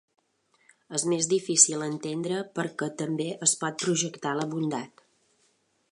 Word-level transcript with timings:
És 0.99 1.03
més 1.11 1.27
difícil 1.33 1.83
entendre 1.89 2.39
per 2.57 2.65
què 2.81 2.89
també 3.03 3.29
es 3.49 3.53
pot 3.65 3.79
projectar 3.85 4.37
la 4.43 4.51
bondat. 4.55 5.05